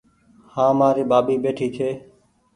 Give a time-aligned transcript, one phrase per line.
[0.53, 1.89] هآنٚ مآري ٻآٻي ٻيٺي ڇي